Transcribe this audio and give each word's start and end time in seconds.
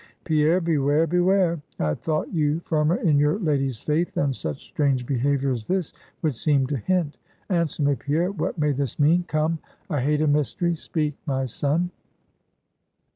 Pierre, 0.23 0.59
beware, 0.59 1.05
beware! 1.05 1.61
I 1.77 1.89
had 1.89 1.99
thought 1.99 2.33
you 2.33 2.59
firmer 2.61 2.95
in 2.95 3.19
your 3.19 3.37
lady's 3.37 3.81
faith, 3.81 4.15
than 4.15 4.33
such 4.33 4.63
strange 4.65 5.05
behavior 5.05 5.51
as 5.51 5.65
this 5.67 5.93
would 6.23 6.35
seem 6.35 6.65
to 6.67 6.77
hint. 6.77 7.19
Answer 7.49 7.83
me, 7.83 7.93
Pierre, 7.93 8.31
what 8.31 8.57
may 8.57 8.71
this 8.71 8.97
mean? 8.97 9.25
Come, 9.27 9.59
I 9.91 10.01
hate 10.01 10.21
a 10.23 10.27
mystery; 10.27 10.73
speak, 10.73 11.17
my 11.27 11.45
son." 11.45 11.91